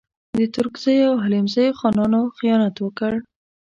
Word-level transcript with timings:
د 0.37 0.39
ترکزیو 0.55 1.05
او 1.11 1.15
حلیمزیو 1.23 1.77
خانانو 1.79 2.21
خیانت 2.37 2.75
وکړ. 2.79 3.13